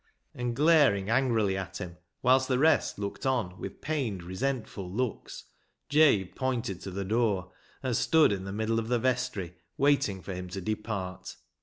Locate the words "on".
3.23-3.59